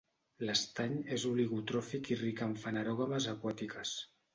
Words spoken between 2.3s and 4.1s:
amb fanerògames aquàtiques.